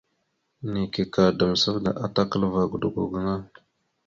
Neke 0.71 1.03
ka 1.13 1.23
damsavda 1.37 1.91
atakalva 2.05 2.61
godogo 2.71 3.01
gaŋa. 3.11 3.35